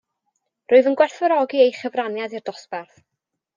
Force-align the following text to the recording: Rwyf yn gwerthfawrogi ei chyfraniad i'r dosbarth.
Rwyf 0.73 0.89
yn 0.91 0.97
gwerthfawrogi 1.01 1.61
ei 1.67 1.75
chyfraniad 1.81 2.37
i'r 2.39 2.47
dosbarth. 2.51 2.99